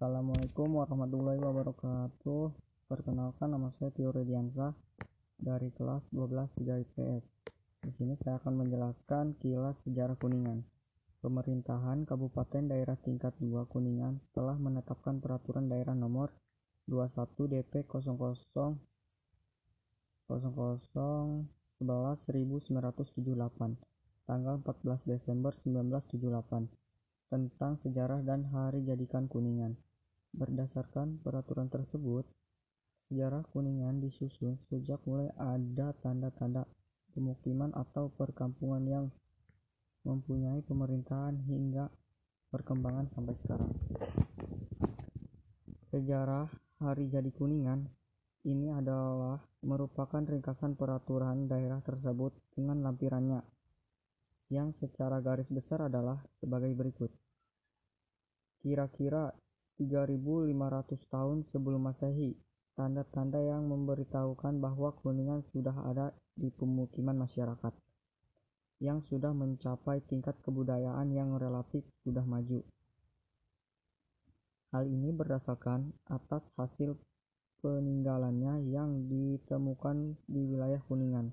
Assalamualaikum 0.00 0.80
warahmatullahi 0.80 1.36
wabarakatuh. 1.44 2.56
Perkenalkan 2.88 3.52
nama 3.52 3.68
saya 3.76 3.92
Tio 3.92 4.08
Rediansa 4.08 4.72
dari 5.36 5.68
kelas 5.76 6.00
12 6.16 6.56
3 6.56 6.88
IPS. 6.88 7.24
Di 7.84 7.92
sini 8.00 8.16
saya 8.24 8.40
akan 8.40 8.64
menjelaskan 8.64 9.36
kilas 9.44 9.76
sejarah 9.84 10.16
Kuningan. 10.16 10.64
Pemerintahan 11.20 12.08
Kabupaten 12.08 12.72
Daerah 12.72 12.96
Tingkat 12.96 13.36
2 13.44 13.68
Kuningan 13.68 14.24
telah 14.32 14.56
menetapkan 14.56 15.20
peraturan 15.20 15.68
daerah 15.68 15.92
nomor 15.92 16.32
21 16.88 17.60
DP 17.60 17.84
00 17.84 18.16
00 18.56 18.80
11 20.32 20.40
1978 21.76 21.84
tanggal 24.24 24.54
14 24.64 25.12
Desember 25.12 25.52
1978 25.60 26.72
tentang 27.28 27.76
sejarah 27.84 28.24
dan 28.24 28.48
hari 28.48 28.80
jadikan 28.88 29.28
Kuningan. 29.28 29.76
Berdasarkan 30.30 31.18
peraturan 31.26 31.66
tersebut, 31.66 32.22
sejarah 33.10 33.42
Kuningan 33.50 33.98
disusun 33.98 34.62
sejak 34.70 35.02
mulai 35.02 35.26
ada 35.34 35.90
tanda-tanda 35.98 36.70
pemukiman 37.10 37.74
atau 37.74 38.14
perkampungan 38.14 38.86
yang 38.86 39.06
mempunyai 40.06 40.62
pemerintahan 40.62 41.34
hingga 41.50 41.90
perkembangan 42.54 43.10
sampai 43.12 43.34
sekarang. 43.42 43.72
Sejarah 45.90 46.46
hari 46.78 47.10
jadi 47.10 47.30
Kuningan 47.34 47.90
ini 48.46 48.72
adalah 48.72 49.42
merupakan 49.66 50.22
ringkasan 50.24 50.78
peraturan 50.78 51.44
daerah 51.50 51.82
tersebut 51.84 52.32
dengan 52.56 52.80
lampirannya 52.80 53.42
yang 54.48 54.72
secara 54.80 55.20
garis 55.20 55.46
besar 55.52 55.90
adalah 55.90 56.16
sebagai 56.40 56.72
berikut. 56.72 57.12
Kira-kira 58.64 59.30
3500 59.80 60.52
tahun 61.08 61.48
sebelum 61.48 61.88
Masehi, 61.88 62.36
tanda-tanda 62.76 63.40
yang 63.40 63.64
memberitahukan 63.64 64.60
bahwa 64.60 64.92
Kuningan 65.00 65.40
sudah 65.56 65.72
ada 65.88 66.12
di 66.36 66.52
pemukiman 66.52 67.24
masyarakat 67.24 67.72
yang 68.84 69.00
sudah 69.08 69.32
mencapai 69.32 70.04
tingkat 70.04 70.36
kebudayaan 70.44 71.08
yang 71.16 71.40
relatif 71.40 71.80
sudah 72.04 72.24
maju. 72.28 72.60
Hal 74.76 74.84
ini 74.84 75.16
berdasarkan 75.16 75.96
atas 76.12 76.44
hasil 76.60 77.00
peninggalannya 77.64 78.68
yang 78.68 79.08
ditemukan 79.08 80.20
di 80.28 80.44
wilayah 80.44 80.84
Kuningan 80.84 81.32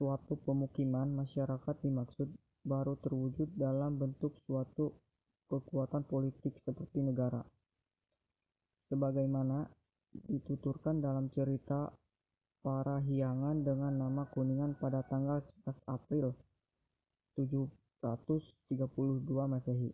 suatu 0.00 0.32
pemukiman 0.48 1.12
masyarakat 1.12 1.76
dimaksud 1.84 2.32
baru 2.64 2.96
terwujud 3.04 3.52
dalam 3.52 4.00
bentuk 4.00 4.32
suatu 4.48 4.96
kekuatan 5.50 6.06
politik 6.06 6.54
seperti 6.62 7.02
negara. 7.02 7.42
Sebagaimana 8.86 9.66
dituturkan 10.30 11.02
dalam 11.02 11.26
cerita 11.34 11.90
para 12.62 13.02
hiangan 13.02 13.66
dengan 13.66 13.98
nama 13.98 14.30
Kuningan 14.30 14.78
pada 14.78 15.02
tanggal 15.10 15.42
11 15.66 15.90
April 15.90 16.26
732 17.34 19.26
Masehi. 19.26 19.90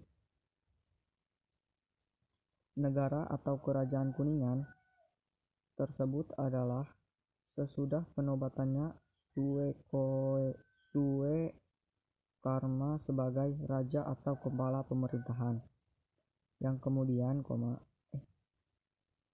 Negara 2.77 3.25
atau 3.33 3.57
kerajaan 3.57 4.13
Kuningan 4.13 4.69
tersebut 5.81 6.33
adalah 6.37 6.85
sesudah 7.57 8.05
penobatannya 8.13 8.93
Suwe 9.33 9.73
Karma 12.47 13.02
sebagai 13.02 13.58
raja 13.66 14.06
atau 14.06 14.39
kepala 14.39 14.86
pemerintahan 14.86 15.58
yang 16.62 16.78
kemudian 16.78 17.42
koma 17.42 17.75
eh, 18.14 18.22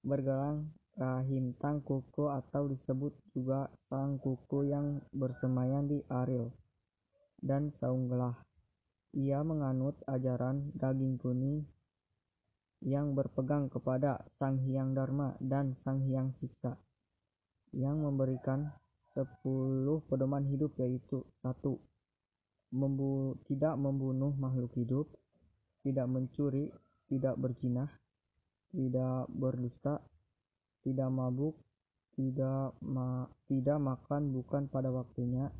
bergelang 0.00 0.72
Rahintang 0.96 1.84
Kuku 1.84 2.32
atau 2.32 2.72
disebut 2.72 3.12
juga 3.36 3.68
Sang 3.88 4.16
Kuku 4.16 4.64
yang 4.72 5.00
bersemayam 5.12 5.92
di 5.92 6.00
Aril 6.08 6.48
dan 7.40 7.68
Saunggelah. 7.76 8.36
Ia 9.12 9.44
menganut 9.44 10.00
ajaran 10.08 10.72
daging 10.72 11.20
kuning 11.20 11.68
yang 12.80 13.12
berpegang 13.12 13.68
kepada 13.68 14.24
Sang 14.40 14.56
Hyang 14.64 14.96
Dharma 14.96 15.36
dan 15.36 15.76
Sang 15.76 16.00
Hyang 16.08 16.32
Siksa 16.40 16.80
yang 17.76 18.00
memberikan 18.00 18.72
sepuluh 19.12 20.00
pedoman 20.08 20.48
hidup 20.48 20.72
yaitu 20.80 21.20
satu 21.44 21.76
membu 22.72 23.36
tidak 23.46 23.76
membunuh 23.76 24.32
makhluk 24.40 24.72
hidup 24.80 25.06
tidak 25.84 26.08
mencuri 26.08 26.72
tidak 27.12 27.36
berzinah 27.36 27.90
tidak 28.72 29.28
berdusta 29.28 30.00
tidak 30.80 31.10
mabuk 31.12 31.54
tidak 32.16 32.72
ma 32.80 33.28
tidak 33.48 33.78
makan 33.78 34.32
bukan 34.32 34.68
pada 34.72 34.88
waktunya 34.88 35.52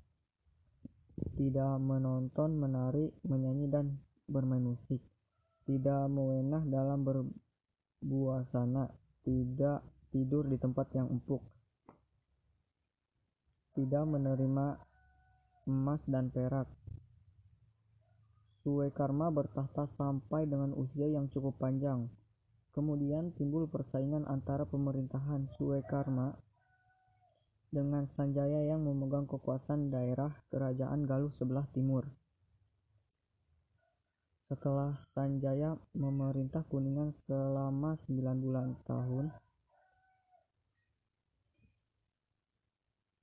tidak 1.37 1.77
menonton 1.79 2.57
menari 2.57 3.13
menyanyi 3.29 3.69
dan 3.69 4.01
bermain 4.25 4.65
musik 4.65 5.01
tidak 5.69 6.09
mewenah 6.09 6.65
dalam 6.65 7.05
berbuasana 7.05 8.89
tidak 9.23 9.85
tidur 10.11 10.49
di 10.49 10.57
tempat 10.57 10.89
yang 10.97 11.13
empuk 11.13 11.45
tidak 13.73 14.05
menerima 14.05 14.77
emas 15.69 16.03
dan 16.11 16.29
perak. 16.29 16.69
Suekarma 18.63 19.27
bertahta 19.35 19.91
sampai 19.91 20.47
dengan 20.47 20.71
usia 20.79 21.11
yang 21.11 21.27
cukup 21.27 21.59
panjang. 21.59 22.07
Kemudian 22.71 23.35
timbul 23.35 23.67
persaingan 23.67 24.23
antara 24.31 24.63
pemerintahan 24.63 25.51
Suekarma 25.59 26.39
dengan 27.75 28.07
Sanjaya 28.15 28.63
yang 28.71 28.87
memegang 28.87 29.27
kekuasaan 29.27 29.91
daerah 29.91 30.31
kerajaan 30.55 31.11
Galuh 31.11 31.35
sebelah 31.35 31.67
timur. 31.75 32.07
Setelah 34.47 34.95
Sanjaya 35.11 35.75
memerintah 35.97 36.63
Kuningan 36.69 37.17
selama 37.27 37.99
9 38.05 38.45
bulan 38.45 38.77
tahun, 38.85 39.33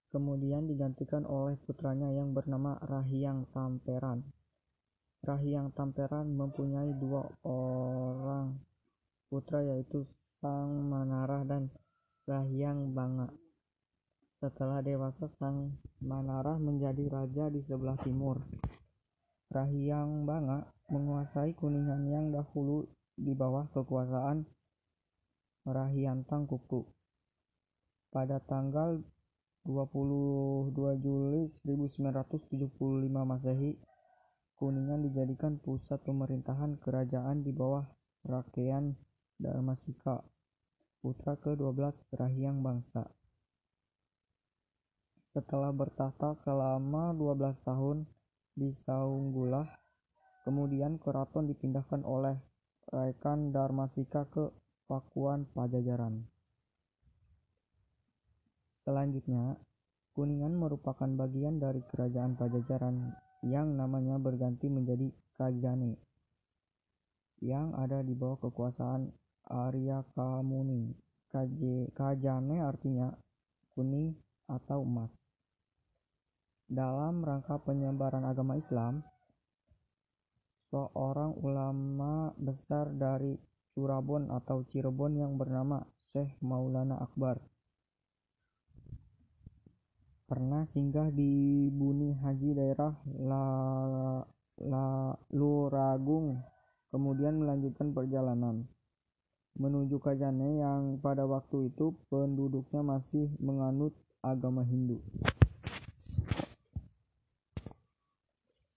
kemudian 0.10 0.66
digantikan 0.66 1.24
oleh 1.30 1.54
putranya 1.64 2.10
yang 2.10 2.34
bernama 2.34 2.82
Rahyang 2.82 3.46
Tamperan. 3.54 4.26
Rahyang 5.20 5.76
Tamperan 5.76 6.32
mempunyai 6.32 6.96
dua 6.96 7.28
orang 7.44 8.56
putra 9.28 9.60
yaitu 9.62 10.08
Sang 10.40 10.88
Manarah 10.88 11.44
dan 11.44 11.68
Rahyang 12.24 12.96
Banga. 12.96 13.28
Setelah 14.40 14.80
dewasa 14.80 15.28
Sang 15.36 15.76
Manarah 16.00 16.56
menjadi 16.56 17.12
raja 17.12 17.52
di 17.52 17.60
sebelah 17.68 18.00
timur. 18.00 18.40
Rahyang 19.52 20.24
Banga 20.24 20.64
menguasai 20.88 21.52
Kuningan 21.52 22.08
yang 22.08 22.32
dahulu 22.32 22.88
di 23.20 23.36
bawah 23.36 23.68
kekuasaan 23.76 24.48
Rahyantang 25.68 26.48
Kuku. 26.48 26.88
Pada 28.10 28.40
tanggal 28.40 29.04
22 29.68 30.72
Juli 31.04 31.44
1975 31.68 32.72
Masehi, 33.12 33.76
Kuningan 34.60 35.08
dijadikan 35.08 35.56
pusat 35.56 36.04
pemerintahan 36.04 36.76
kerajaan 36.84 37.48
di 37.48 37.56
bawah 37.56 37.88
Rakean 38.28 38.92
Darmasika, 39.40 40.20
putra 41.00 41.40
ke-12 41.40 41.96
Rahyang 42.12 42.60
Bangsa. 42.60 43.08
Setelah 45.32 45.72
bertahta 45.72 46.36
selama 46.44 47.16
12 47.16 47.56
tahun 47.64 48.04
di 48.52 48.76
Saunggulah, 48.84 49.64
kemudian 50.44 51.00
keraton 51.00 51.48
dipindahkan 51.48 52.04
oleh 52.04 52.36
Rakan 52.92 53.56
Darmasika 53.56 54.28
ke 54.28 54.52
Pakuan 54.92 55.48
Pajajaran. 55.56 56.28
Selanjutnya, 58.84 59.56
Kuningan 60.12 60.52
merupakan 60.52 61.08
bagian 61.16 61.64
dari 61.64 61.80
kerajaan 61.80 62.36
Pajajaran 62.36 63.29
yang 63.44 63.76
namanya 63.80 64.20
berganti 64.20 64.68
menjadi 64.68 65.08
Kajane 65.40 65.96
yang 67.40 67.72
ada 67.72 68.04
di 68.04 68.12
bawah 68.12 68.36
kekuasaan 68.44 69.08
Arya 69.48 70.04
Kamuni. 70.12 70.92
Kajane 71.96 72.58
artinya 72.60 73.16
kuning 73.72 74.12
atau 74.52 74.84
emas. 74.84 75.14
Dalam 76.68 77.24
rangka 77.24 77.58
penyebaran 77.64 78.28
agama 78.28 78.60
Islam, 78.60 79.02
seorang 80.70 81.34
ulama 81.40 82.36
besar 82.38 82.92
dari 82.94 83.40
Cirebon 83.74 84.30
atau 84.30 84.62
Cirebon 84.68 85.18
yang 85.18 85.34
bernama 85.40 85.82
Syekh 86.12 86.36
Maulana 86.44 87.00
Akbar 87.00 87.40
pernah 90.30 90.62
singgah 90.70 91.10
di 91.10 91.66
Buni 91.74 92.14
Haji 92.14 92.54
daerah 92.54 92.94
La, 93.18 93.46
La, 94.62 95.10
Luragung, 95.34 96.38
kemudian 96.94 97.42
melanjutkan 97.42 97.90
perjalanan. 97.98 98.70
menuju 99.60 100.00
Kajane 100.00 100.64
yang 100.64 101.04
pada 101.04 101.28
waktu 101.28 101.68
itu 101.68 101.92
penduduknya 102.08 102.80
masih 102.80 103.28
menganut 103.44 103.92
agama 104.24 104.64
Hindu. 104.64 105.04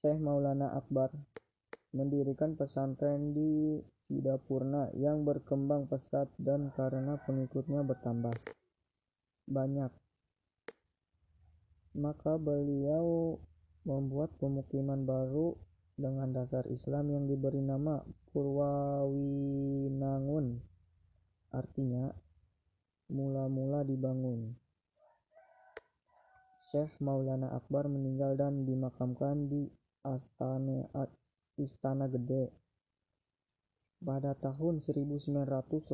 Syekh 0.03 0.19
Maulana 0.19 0.75
Akbar 0.75 1.15
mendirikan 1.95 2.59
pesantren 2.59 3.31
di 3.31 3.79
Sidapurna 4.11 4.91
yang 4.99 5.23
berkembang 5.23 5.87
pesat 5.87 6.27
dan 6.35 6.75
karena 6.75 7.15
pengikutnya 7.23 7.87
bertambah 7.87 8.35
banyak 9.47 10.02
maka 11.93 12.41
beliau 12.41 13.37
membuat 13.85 14.33
pemukiman 14.41 15.05
baru 15.05 15.53
dengan 15.99 16.33
dasar 16.33 16.65
Islam 16.73 17.11
yang 17.12 17.29
diberi 17.29 17.61
nama 17.61 18.00
Purwawinangun 18.33 20.56
artinya 21.53 22.09
mula-mula 23.12 23.85
dibangun 23.85 24.56
Syekh 26.73 26.97
Maulana 27.05 27.53
Akbar 27.53 27.85
meninggal 27.85 28.41
dan 28.41 28.65
dimakamkan 28.65 29.53
di 29.53 29.69
Astana, 30.00 30.89
Istana 31.61 32.09
Gede. 32.09 32.49
Pada 34.00 34.33
tahun 34.33 34.81
1981 34.81 35.85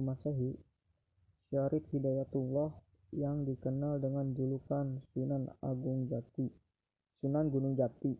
Masehi, 0.00 0.56
Syarif 1.52 1.84
Hidayatullah 1.92 2.87
yang 3.12 3.48
dikenal 3.48 4.00
dengan 4.00 4.32
julukan 4.36 5.00
Sunan 5.12 5.48
Agung 5.64 6.08
Jati, 6.08 6.48
Sunan 7.20 7.48
Gunung 7.48 7.74
Jati, 7.76 8.12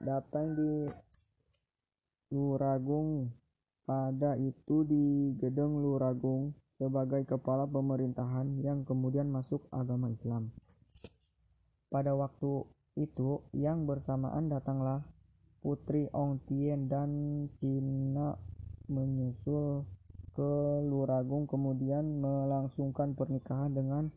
datang 0.00 0.56
di 0.56 0.72
Luragung. 2.32 3.32
Pada 3.90 4.38
itu 4.38 4.86
di 4.86 5.34
Gedeng 5.34 5.82
Luragung 5.82 6.54
sebagai 6.78 7.26
kepala 7.26 7.66
pemerintahan 7.66 8.62
yang 8.62 8.86
kemudian 8.86 9.26
masuk 9.26 9.66
agama 9.74 10.14
Islam. 10.14 10.54
Pada 11.90 12.14
waktu 12.14 12.70
itu 12.94 13.42
yang 13.50 13.90
bersamaan 13.90 14.46
datanglah 14.46 15.02
Putri 15.58 16.06
Ong 16.14 16.38
Tien 16.46 16.86
dan 16.86 17.10
Cina 17.58 18.38
menyusul 18.86 19.84
ke 20.34 20.50
Luragung 20.86 21.50
kemudian 21.50 22.22
melangsungkan 22.22 23.18
pernikahan 23.18 23.74
dengan 23.74 24.08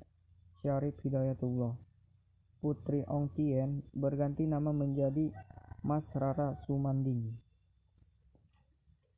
Syarif 0.62 0.95
Hidayatullah. 1.04 1.75
Putri 2.63 3.04
Ong 3.12 3.27
Tien 3.36 3.83
berganti 3.92 4.48
nama 4.48 4.71
menjadi 4.71 5.33
Mas 5.83 6.07
Rara 6.15 6.56
Sumanding. 6.63 7.36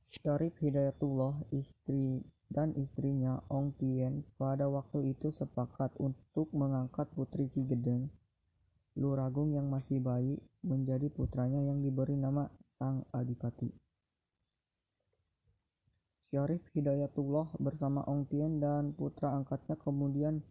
Syarif 0.10 0.58
Hidayatullah 0.58 1.46
istri 1.54 2.26
dan 2.50 2.74
istrinya 2.80 3.46
Ong 3.54 3.76
Tien 3.78 4.26
pada 4.42 4.66
waktu 4.66 5.14
itu 5.14 5.30
sepakat 5.30 5.94
untuk 6.02 6.50
mengangkat 6.56 7.06
Putri 7.14 7.52
Ki 7.54 7.68
Gedeng 7.68 8.10
Luragung 8.96 9.52
yang 9.52 9.68
masih 9.68 10.00
bayi 10.00 10.40
menjadi 10.64 11.12
putranya 11.12 11.60
yang 11.60 11.84
diberi 11.84 12.16
nama 12.16 12.48
Sang 12.80 13.04
Adipati. 13.12 13.85
Syarif 16.36 16.68
Hidayatullah 16.76 17.56
bersama 17.64 18.04
Ong 18.12 18.28
Tien 18.28 18.60
dan 18.60 18.92
putra 18.92 19.32
angkatnya 19.32 19.80
kemudian 19.80 20.44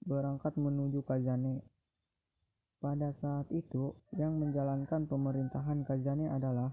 berangkat 0.00 0.56
menuju 0.56 1.04
Kajane. 1.04 1.60
Pada 2.80 3.12
saat 3.20 3.44
itu, 3.52 3.92
yang 4.16 4.40
menjalankan 4.40 5.04
pemerintahan 5.04 5.84
Kajane 5.84 6.32
adalah 6.32 6.72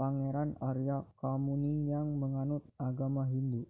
Pangeran 0.00 0.56
Arya 0.64 1.04
Kamuni 1.20 1.84
yang 1.84 2.08
menganut 2.16 2.64
agama 2.80 3.28
Hindu 3.28 3.68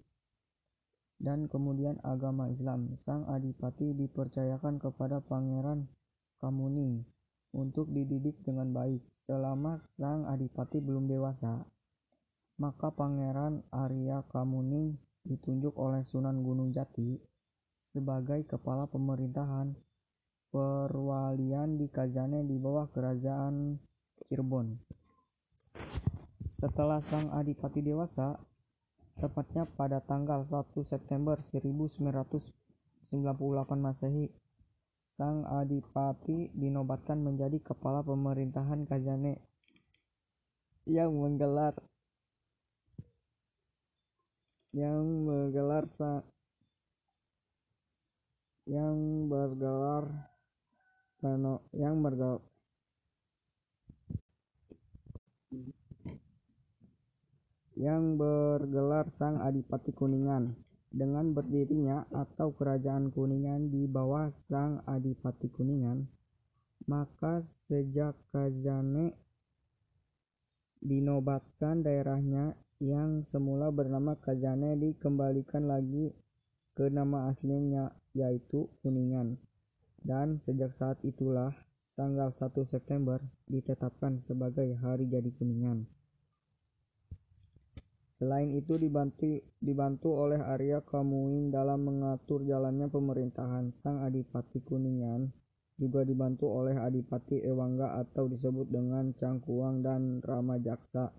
dan 1.19 1.51
kemudian 1.51 1.99
agama 2.07 2.47
Islam. 2.55 2.95
Sang 3.03 3.27
Adipati 3.27 3.99
dipercayakan 3.99 4.79
kepada 4.79 5.27
Pangeran 5.27 5.91
Kamuning 6.39 7.03
untuk 7.51 7.91
dididik 7.91 8.39
dengan 8.47 8.71
baik. 8.71 9.03
Selama 9.27 9.83
sang 9.99 10.23
adipati 10.31 10.79
belum 10.79 11.11
dewasa, 11.11 11.67
maka 12.55 12.95
Pangeran 12.95 13.67
Arya 13.75 14.23
Kamuning 14.31 14.95
ditunjuk 15.27 15.75
oleh 15.75 16.06
Sunan 16.06 16.39
Gunung 16.45 16.71
Jati 16.71 17.19
sebagai 17.91 18.47
kepala 18.47 18.87
pemerintahan 18.87 19.75
perwalian 20.55 21.75
di 21.75 21.91
Kajane 21.91 22.47
di 22.47 22.55
bawah 22.59 22.87
kerajaan 22.95 23.75
Cirebon. 24.31 24.79
Setelah 26.55 27.03
sang 27.11 27.35
adipati 27.35 27.83
dewasa, 27.83 28.39
tepatnya 29.19 29.67
pada 29.67 29.99
tanggal 29.99 30.47
1 30.47 30.71
September 30.87 31.43
1998 31.43 32.55
Masehi, 33.75 34.31
Sang 35.15 35.47
Adipati 35.47 36.51
dinobatkan 36.55 37.23
menjadi 37.23 37.62
kepala 37.62 38.03
pemerintahan 38.03 38.83
Kajane 38.83 39.39
yang 40.91 41.15
menggelar 41.15 41.79
yang 44.75 45.23
menggelar 45.23 45.87
sa, 45.94 46.19
yang 48.67 49.31
bergelar 49.31 50.35
yang 51.73 52.05
bergelar 52.05 52.43
yang 57.75 58.21
bergelar 58.21 59.09
Sang 59.17 59.41
Adipati 59.41 59.94
Kuningan. 59.94 60.53
Dengan 60.94 61.35
berdirinya 61.35 62.06
atau 62.15 62.55
kerajaan 62.55 63.11
Kuningan 63.11 63.67
di 63.73 63.88
bawah 63.91 64.31
Sang 64.47 64.79
Adipati 64.87 65.50
Kuningan, 65.50 66.06
maka 66.87 67.43
sejak 67.67 68.15
Kajane 68.31 69.11
dinobatkan 70.85 71.82
daerahnya 71.82 72.55
yang 72.82 73.23
semula 73.31 73.71
bernama 73.71 74.19
Kajane 74.19 74.75
dikembalikan 74.79 75.71
lagi 75.71 76.11
ke 76.75 76.91
nama 76.91 77.31
aslinya 77.31 77.94
yaitu 78.15 78.67
Kuningan. 78.82 79.38
Dan 80.05 80.43
sejak 80.44 80.75
saat 80.76 80.99
itulah 81.06 81.55
tanggal 81.94 82.35
1 82.37 82.50
September 82.69 83.23
ditetapkan 83.47 84.21
sebagai 84.26 84.75
hari 84.82 85.06
jadi 85.06 85.31
Kuningan. 85.35 85.87
Selain 88.19 88.55
itu 88.55 88.79
dibantu, 88.79 89.43
dibantu 89.58 90.15
oleh 90.15 90.39
Arya 90.39 90.81
Kamuing 90.87 91.51
dalam 91.51 91.82
mengatur 91.82 92.46
jalannya 92.46 92.87
pemerintahan. 92.87 93.75
Sang 93.82 94.06
Adipati 94.06 94.63
Kuningan 94.63 95.31
juga 95.75 96.06
dibantu 96.06 96.46
oleh 96.46 96.79
Adipati 96.79 97.43
Ewangga 97.43 97.99
atau 97.99 98.31
disebut 98.31 98.70
dengan 98.70 99.10
Cangkuang 99.19 99.82
dan 99.82 100.22
Rama 100.22 100.63
Jaksa. 100.63 101.10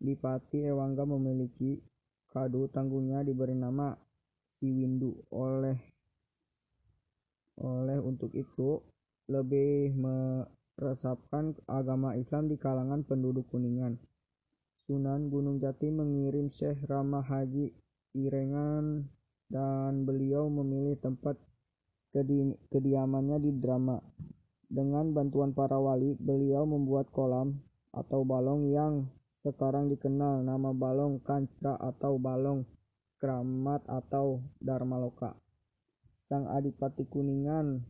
Dipati 0.00 0.64
Ewangga 0.64 1.04
memiliki 1.04 1.76
kadu 2.32 2.72
tanggungnya 2.72 3.20
diberi 3.20 3.52
nama 3.52 3.92
Siwindu 4.56 5.12
oleh 5.28 5.76
oleh 7.60 8.00
untuk 8.00 8.32
itu 8.32 8.80
lebih 9.28 9.92
meresapkan 9.94 11.52
agama 11.68 12.16
Islam 12.16 12.48
di 12.48 12.56
kalangan 12.56 13.04
penduduk 13.04 13.44
Kuningan. 13.52 14.00
Sunan 14.88 15.28
Gunung 15.28 15.60
Jati 15.60 15.92
mengirim 15.92 16.48
Syekh 16.50 16.82
Rama 16.88 17.20
Haji 17.20 17.70
Irengan 18.16 19.06
dan 19.46 20.02
beliau 20.08 20.50
memilih 20.50 20.98
tempat 20.98 21.38
kedi 22.10 22.56
kediamannya 22.74 23.38
di 23.38 23.52
Drama. 23.54 24.02
Dengan 24.70 25.14
bantuan 25.14 25.54
para 25.54 25.78
wali, 25.78 26.14
beliau 26.18 26.66
membuat 26.66 27.10
kolam 27.10 27.58
atau 27.90 28.22
balong 28.22 28.70
yang 28.70 29.06
sekarang 29.40 29.88
dikenal 29.88 30.44
nama 30.44 30.76
balong 30.76 31.24
kancra 31.24 31.80
atau 31.80 32.20
balong 32.20 32.68
keramat 33.20 33.80
atau 33.88 34.44
Dharmaloka. 34.60 35.32
Sang 36.28 36.44
Adipati 36.48 37.08
Kuningan 37.08 37.80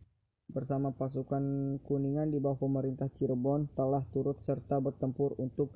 bersama 0.51 0.91
pasukan 0.91 1.77
Kuningan 1.83 2.31
di 2.31 2.39
bawah 2.39 2.59
pemerintah 2.59 3.07
Cirebon 3.15 3.71
telah 3.75 4.03
turut 4.11 4.39
serta 4.43 4.79
bertempur 4.79 5.35
untuk 5.39 5.75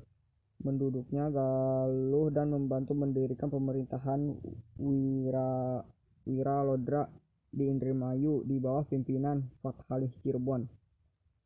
menduduknya 0.63 1.27
Galuh 1.31 2.31
dan 2.31 2.55
membantu 2.55 2.95
mendirikan 2.95 3.51
pemerintahan 3.51 4.31
Wira 4.79 5.83
Wiralodra 6.23 7.05
di 7.51 7.67
Indramayu 7.71 8.43
di 8.47 8.59
bawah 8.59 8.83
pimpinan 8.87 9.43
Fathalih 9.59 10.11
Cirebon. 10.23 10.84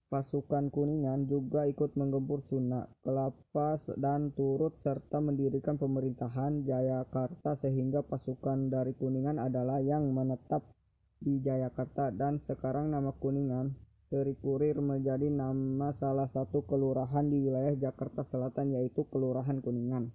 Pasukan 0.10 0.74
Kuningan 0.74 1.30
juga 1.30 1.70
ikut 1.70 1.94
menggempur 1.94 2.42
Sunda, 2.50 2.90
Kelapa 3.06 3.78
dan 3.94 4.34
turut 4.34 4.74
serta 4.82 5.22
mendirikan 5.22 5.78
pemerintahan 5.78 6.66
Jayakarta 6.66 7.54
sehingga 7.62 8.02
pasukan 8.02 8.74
dari 8.74 8.98
Kuningan 8.98 9.38
adalah 9.38 9.78
yang 9.78 10.10
menetap 10.10 10.66
di 11.22 11.38
Jayakarta 11.46 12.10
dan 12.10 12.42
sekarang 12.42 12.90
nama 12.90 13.14
Kuningan 13.14 13.78
Kurir 14.10 14.82
menjadi 14.82 15.30
nama 15.30 15.94
salah 15.94 16.26
satu 16.26 16.66
kelurahan 16.66 17.30
di 17.30 17.46
wilayah 17.46 17.78
Jakarta 17.78 18.26
Selatan 18.26 18.74
yaitu 18.74 19.06
Kelurahan 19.06 19.62
Kuningan. 19.62 20.10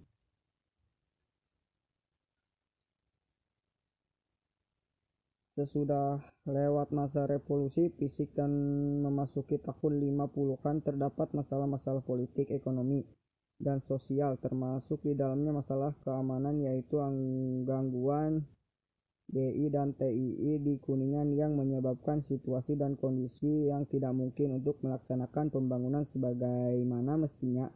Sesudah 5.55 6.19
lewat 6.51 6.91
masa 6.91 7.23
revolusi 7.31 7.87
fisik 7.95 8.35
dan 8.35 8.51
memasuki 8.99 9.55
tahun 9.55 10.03
50-an 10.03 10.83
terdapat 10.83 11.31
masalah-masalah 11.31 12.03
politik, 12.03 12.51
ekonomi, 12.51 13.07
dan 13.55 13.79
sosial 13.87 14.35
termasuk 14.43 14.99
di 15.07 15.15
dalamnya 15.15 15.55
masalah 15.55 15.95
keamanan 16.03 16.59
yaitu 16.59 16.99
gangguan 17.63 18.43
DI 19.31 19.71
dan 19.71 19.95
TII 19.95 20.59
di 20.59 20.75
Kuningan 20.75 21.31
yang 21.39 21.55
menyebabkan 21.55 22.19
situasi 22.19 22.75
dan 22.75 22.99
kondisi 22.99 23.71
yang 23.71 23.87
tidak 23.87 24.11
mungkin 24.11 24.59
untuk 24.59 24.83
melaksanakan 24.83 25.55
pembangunan 25.55 26.03
sebagaimana 26.11 27.15
mestinya. 27.15 27.71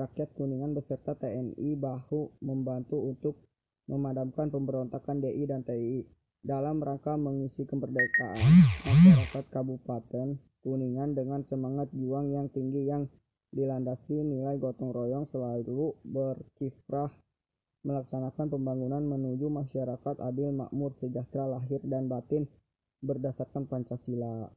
Rakyat 0.00 0.32
Kuningan 0.32 0.72
beserta 0.72 1.12
TNI 1.12 1.76
bahu 1.76 2.40
membantu 2.40 3.04
untuk 3.04 3.36
memadamkan 3.84 4.48
pemberontakan 4.48 5.20
DI 5.20 5.44
dan 5.44 5.60
TII 5.60 6.08
dalam 6.42 6.82
rangka 6.82 7.18
mengisi 7.18 7.66
kemerdekaan. 7.66 8.52
Masyarakat 8.86 9.44
Kabupaten 9.50 10.38
Kuningan 10.58 11.14
dengan 11.14 11.46
semangat 11.46 11.86
juang 11.94 12.34
yang 12.34 12.50
tinggi 12.50 12.90
yang 12.90 13.06
dilandasi 13.54 14.20
nilai 14.20 14.58
gotong 14.58 14.90
royong 14.90 15.30
selalu 15.30 15.94
berkiprah 16.04 17.08
melaksanakan 17.86 18.52
pembangunan 18.52 19.00
menuju 19.00 19.48
masyarakat 19.48 20.18
adil 20.18 20.50
makmur 20.52 20.92
sejahtera 20.98 21.46
lahir 21.46 21.80
dan 21.86 22.10
batin 22.10 22.44
berdasarkan 23.00 23.70
Pancasila 23.70 24.50